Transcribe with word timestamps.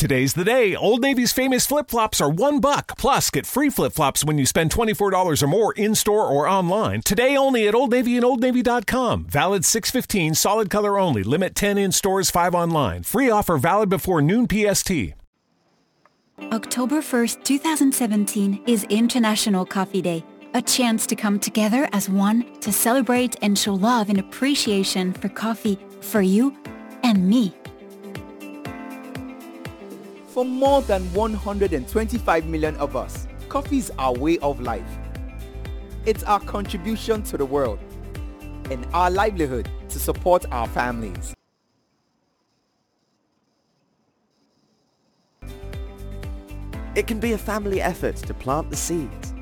Today's 0.00 0.32
the 0.32 0.44
day. 0.44 0.74
Old 0.74 1.02
Navy's 1.02 1.30
famous 1.30 1.66
flip 1.66 1.90
flops 1.90 2.22
are 2.22 2.30
one 2.30 2.58
buck. 2.58 2.96
Plus, 2.96 3.28
get 3.28 3.44
free 3.44 3.68
flip 3.68 3.92
flops 3.92 4.24
when 4.24 4.38
you 4.38 4.46
spend 4.46 4.70
$24 4.70 5.42
or 5.42 5.46
more 5.46 5.74
in 5.74 5.94
store 5.94 6.26
or 6.26 6.48
online. 6.48 7.02
Today 7.02 7.36
only 7.36 7.68
at 7.68 7.74
Old 7.74 7.90
Navy 7.90 8.16
and 8.16 8.24
OldNavy.com. 8.24 9.26
Valid 9.26 9.62
615, 9.62 10.36
solid 10.36 10.70
color 10.70 10.98
only. 10.98 11.22
Limit 11.22 11.54
10 11.54 11.76
in 11.76 11.92
stores, 11.92 12.30
5 12.30 12.54
online. 12.54 13.02
Free 13.02 13.28
offer 13.28 13.58
valid 13.58 13.90
before 13.90 14.22
noon 14.22 14.48
PST. 14.48 14.90
October 16.50 17.02
1st, 17.02 17.44
2017 17.44 18.62
is 18.66 18.84
International 18.84 19.66
Coffee 19.66 20.00
Day, 20.00 20.24
a 20.54 20.62
chance 20.62 21.06
to 21.08 21.14
come 21.14 21.38
together 21.38 21.86
as 21.92 22.08
one 22.08 22.58
to 22.60 22.72
celebrate 22.72 23.36
and 23.42 23.58
show 23.58 23.74
love 23.74 24.08
and 24.08 24.18
appreciation 24.18 25.12
for 25.12 25.28
coffee 25.28 25.78
for 26.00 26.22
you 26.22 26.56
and 27.02 27.28
me. 27.28 27.54
For 30.40 30.46
more 30.46 30.80
than 30.80 31.02
125 31.12 32.46
million 32.46 32.74
of 32.76 32.96
us, 32.96 33.28
coffee 33.50 33.76
is 33.76 33.92
our 33.98 34.14
way 34.14 34.38
of 34.38 34.58
life. 34.58 34.88
It's 36.06 36.22
our 36.22 36.40
contribution 36.40 37.22
to 37.24 37.36
the 37.36 37.44
world 37.44 37.78
and 38.70 38.86
our 38.94 39.10
livelihood 39.10 39.68
to 39.90 39.98
support 39.98 40.46
our 40.50 40.66
families. 40.66 41.34
It 46.94 47.06
can 47.06 47.20
be 47.20 47.32
a 47.34 47.38
family 47.38 47.82
effort 47.82 48.16
to 48.16 48.32
plant 48.32 48.70
the 48.70 48.76
seeds, 48.76 49.34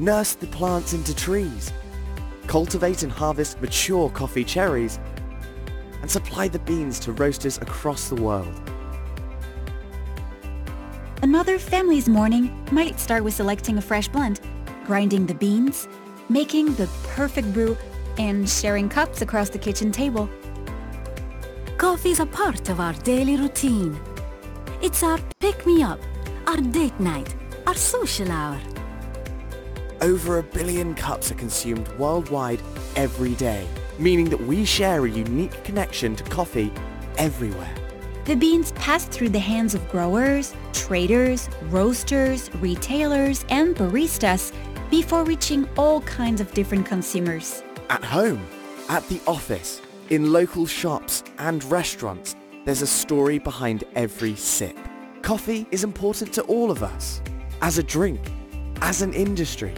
nurse 0.00 0.34
the 0.34 0.48
plants 0.48 0.94
into 0.94 1.14
trees, 1.14 1.72
cultivate 2.48 3.04
and 3.04 3.12
harvest 3.12 3.60
mature 3.60 4.10
coffee 4.10 4.42
cherries, 4.42 4.98
and 6.02 6.10
supply 6.10 6.48
the 6.48 6.58
beans 6.58 6.98
to 6.98 7.12
roasters 7.12 7.58
across 7.58 8.08
the 8.08 8.16
world. 8.16 8.73
Another 11.34 11.58
family's 11.58 12.08
morning 12.08 12.56
might 12.70 13.00
start 13.00 13.24
with 13.24 13.34
selecting 13.34 13.76
a 13.76 13.82
fresh 13.82 14.06
blend, 14.06 14.40
grinding 14.86 15.26
the 15.26 15.34
beans, 15.34 15.88
making 16.28 16.76
the 16.76 16.88
perfect 17.08 17.52
brew, 17.52 17.76
and 18.18 18.48
sharing 18.48 18.88
cups 18.88 19.20
across 19.20 19.50
the 19.50 19.58
kitchen 19.58 19.90
table. 19.90 20.30
Coffee's 21.76 22.20
a 22.20 22.26
part 22.26 22.68
of 22.68 22.78
our 22.78 22.92
daily 23.02 23.36
routine. 23.36 23.98
It's 24.80 25.02
our 25.02 25.18
pick-me-up, 25.40 25.98
our 26.46 26.58
date 26.58 27.00
night, 27.00 27.34
our 27.66 27.74
social 27.74 28.30
hour. 28.30 28.60
Over 30.02 30.38
a 30.38 30.42
billion 30.44 30.94
cups 30.94 31.32
are 31.32 31.34
consumed 31.34 31.88
worldwide 31.98 32.62
every 32.94 33.34
day, 33.34 33.66
meaning 33.98 34.30
that 34.30 34.40
we 34.40 34.64
share 34.64 35.04
a 35.04 35.10
unique 35.10 35.64
connection 35.64 36.14
to 36.14 36.22
coffee 36.30 36.72
everywhere. 37.18 37.74
The 38.24 38.36
beans 38.36 38.72
pass 38.72 39.04
through 39.04 39.28
the 39.28 39.38
hands 39.38 39.74
of 39.74 39.86
growers, 39.90 40.54
traders, 40.72 41.50
roasters, 41.64 42.50
retailers, 42.54 43.44
and 43.50 43.76
baristas 43.76 44.50
before 44.90 45.24
reaching 45.24 45.68
all 45.76 46.00
kinds 46.00 46.40
of 46.40 46.50
different 46.54 46.86
consumers. 46.86 47.62
At 47.90 48.02
home, 48.02 48.40
at 48.88 49.06
the 49.10 49.20
office, 49.26 49.82
in 50.08 50.32
local 50.32 50.64
shops 50.64 51.22
and 51.38 51.62
restaurants, 51.64 52.34
there's 52.64 52.80
a 52.80 52.86
story 52.86 53.38
behind 53.38 53.84
every 53.94 54.36
sip. 54.36 54.78
Coffee 55.20 55.66
is 55.70 55.84
important 55.84 56.32
to 56.32 56.42
all 56.44 56.70
of 56.70 56.82
us. 56.82 57.20
As 57.60 57.76
a 57.76 57.82
drink, 57.82 58.20
as 58.80 59.02
an 59.02 59.12
industry, 59.12 59.74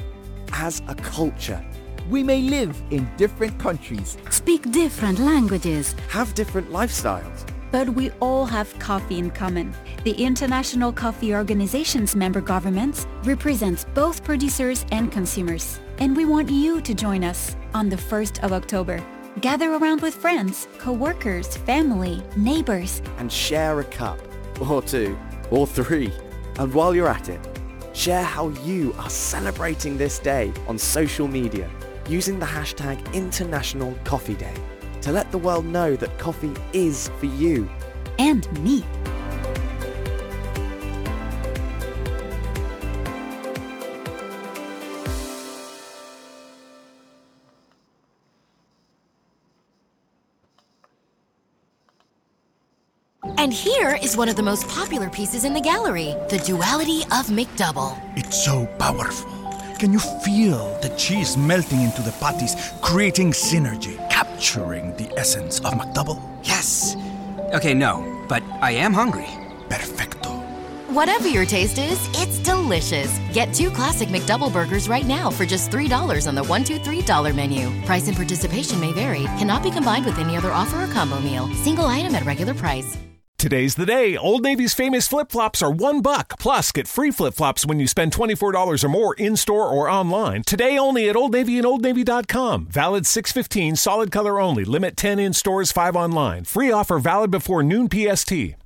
as 0.53 0.83
a 0.87 0.95
culture. 0.95 1.65
We 2.09 2.23
may 2.23 2.43
live 2.43 2.81
in 2.91 3.11
different 3.17 3.59
countries, 3.59 4.17
Speak 4.31 4.71
different 4.71 5.19
languages. 5.19 5.97
Have 6.11 6.33
different 6.35 6.71
lifestyles. 6.71 7.45
But 7.71 7.89
we 7.89 8.11
all 8.21 8.47
have 8.47 8.79
coffee 8.79 9.19
in 9.19 9.31
common. 9.31 9.75
The 10.05 10.13
International 10.13 10.93
Coffee 10.93 11.35
Organization's 11.35 12.15
member 12.15 12.41
governments 12.41 13.07
represents 13.25 13.85
both 13.95 14.23
producers 14.25 14.87
and 14.93 15.11
consumers. 15.11 15.81
And 15.99 16.17
we 16.17 16.25
want 16.25 16.51
you 16.51 16.81
to 16.81 16.95
join 16.95 17.25
us 17.25 17.57
on 17.75 17.89
the 17.89 17.97
1st 17.97 18.45
of 18.45 18.53
October. 18.53 19.05
Gather 19.41 19.75
around 19.75 20.01
with 20.01 20.15
friends, 20.15 20.69
co-workers, 20.79 21.57
family, 21.59 22.23
neighbors, 22.37 23.03
and 23.19 23.31
share 23.31 23.81
a 23.81 23.85
cup, 23.85 24.19
or 24.61 24.81
two, 24.81 25.19
or 25.51 25.67
three. 25.67 26.13
And 26.59 26.73
while 26.73 26.95
you're 26.95 27.09
at 27.09 27.29
it, 27.29 27.41
share 27.93 28.23
how 28.25 28.49
you 28.65 28.95
are 28.99 29.11
celebrating 29.11 29.99
this 29.99 30.19
day 30.19 30.53
on 30.69 30.79
social 30.79 31.29
media 31.29 31.69
using 32.09 32.39
the 32.39 32.47
hashtag 32.47 33.13
International 33.13 33.95
Coffee 34.05 34.35
Day 34.35 34.55
to 35.07 35.13
let 35.13 35.31
the 35.31 35.39
world 35.39 35.65
know 35.65 35.95
that 35.95 36.19
coffee 36.19 36.53
is 36.73 37.11
for 37.21 37.27
you. 37.27 37.71
and 38.19 38.51
me. 38.65 38.85
And 53.39 53.53
here 53.53 53.97
is 54.03 54.17
one 54.17 54.29
of 54.29 54.35
the 54.35 54.43
most 54.43 54.67
popular 54.67 55.09
pieces 55.09 55.45
in 55.45 55.55
the 55.55 55.61
gallery, 55.61 56.17
The 56.31 56.39
Duality 56.45 57.03
of 57.13 57.27
McDouble. 57.29 57.97
It's 58.17 58.45
so 58.45 58.67
powerful. 58.79 59.31
Can 59.79 59.93
you 59.93 59.99
feel 59.99 60.77
the 60.81 60.89
cheese 60.97 61.37
melting 61.37 61.83
into 61.83 62.01
the 62.01 62.13
patties, 62.13 62.57
creating 62.81 63.33
synergy, 63.33 63.99
capturing 64.37 64.95
the 64.97 65.11
essence 65.19 65.61
of 65.61 65.73
McDouble? 65.73 66.21
Yes. 66.43 66.95
Okay, 67.55 67.73
no, 67.73 68.25
but 68.29 68.43
I 68.61 68.73
am 68.73 68.93
hungry. 68.93 69.29
Perfecto. 69.71 70.29
Whatever 70.93 71.27
your 71.27 71.47
taste 71.47 71.79
is, 71.79 71.99
it's 72.21 72.39
delicious. 72.41 73.19
Get 73.33 73.55
two 73.55 73.71
classic 73.71 74.11
McDouble 74.11 74.53
burgers 74.53 74.89
right 74.91 75.07
now 75.07 75.31
for 75.31 75.47
just 75.47 75.71
$3 75.71 76.29
on 76.29 76.35
the 76.35 76.43
$1, 76.43 76.67
2, 76.67 76.79
$3 76.79 77.35
menu. 77.35 77.71
Price 77.87 78.09
and 78.09 78.17
participation 78.17 78.79
may 78.79 78.93
vary, 78.93 79.25
cannot 79.39 79.63
be 79.63 79.71
combined 79.71 80.05
with 80.05 80.19
any 80.19 80.37
other 80.37 80.53
offer 80.53 80.85
or 80.85 80.87
combo 80.89 81.19
meal. 81.21 81.49
Single 81.55 81.87
item 81.87 82.15
at 82.15 82.25
regular 82.27 82.55
price. 82.55 82.99
Today's 83.39 83.75
the 83.75 83.85
day. 83.85 84.17
Old 84.17 84.43
Navy's 84.43 84.73
famous 84.73 85.07
flip 85.07 85.31
flops 85.31 85.61
are 85.61 85.71
one 85.71 86.01
buck. 86.01 86.39
Plus, 86.39 86.73
get 86.73 86.89
free 86.89 87.11
flip 87.11 87.35
flops 87.35 87.67
when 87.67 87.79
you 87.79 87.87
spend 87.87 88.13
$24 88.13 88.83
or 88.83 88.89
more 88.89 89.15
in 89.17 89.37
store 89.37 89.69
or 89.69 89.91
online. 89.91 90.43
Today 90.43 90.79
only 90.79 91.09
at 91.11 91.17
Old 91.17 91.33
Navy 91.33 91.59
and 91.59 91.67
Old 91.67 91.83
OldNavy.com. 91.83 92.67
Valid 92.67 93.07
615, 93.07 93.77
solid 93.77 94.11
color 94.11 94.41
only. 94.41 94.65
Limit 94.65 94.97
10 94.97 95.19
in 95.19 95.35
stores, 95.35 95.71
5 95.71 95.95
online. 95.97 96.45
Free 96.45 96.71
offer 96.71 96.99
valid 96.99 97.31
before 97.31 97.63
noon 97.63 97.89
PST. 97.91 98.57